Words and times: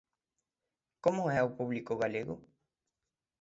Como 1.03 1.23
é 1.39 1.41
o 1.43 1.53
público 1.57 1.93
galego? 2.01 2.35